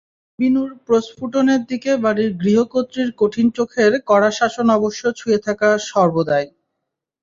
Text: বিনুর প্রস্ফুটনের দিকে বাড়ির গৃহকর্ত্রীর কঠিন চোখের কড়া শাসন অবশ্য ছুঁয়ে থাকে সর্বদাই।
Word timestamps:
বিনুর 0.39 0.71
প্রস্ফুটনের 0.87 1.61
দিকে 1.71 1.91
বাড়ির 2.03 2.31
গৃহকর্ত্রীর 2.41 3.09
কঠিন 3.17 3.47
চোখের 3.57 3.91
কড়া 4.09 4.31
শাসন 4.39 4.67
অবশ্য 4.77 5.01
ছুঁয়ে 5.19 5.39
থাকে 5.45 5.69
সর্বদাই। 5.89 6.45